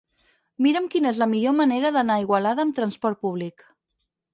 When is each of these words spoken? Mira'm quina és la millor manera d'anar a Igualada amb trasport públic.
Mira'm 0.65 0.87
quina 0.95 1.11
és 1.11 1.21
la 1.25 1.29
millor 1.35 1.55
manera 1.59 1.95
d'anar 1.99 2.19
a 2.21 2.27
Igualada 2.27 2.67
amb 2.69 2.79
trasport 2.83 3.27
públic. 3.29 3.73